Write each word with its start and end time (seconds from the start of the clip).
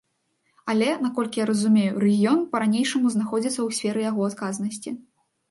Але, 0.71 0.87
наколькі 1.05 1.41
я 1.41 1.45
разумею, 1.51 1.91
рэгіён, 2.05 2.41
па-ранейшаму 2.55 3.13
знаходзіцца 3.17 3.53
ў 3.53 3.69
сферы 3.83 4.09
яго 4.09 4.21
адказнасці. 4.31 4.89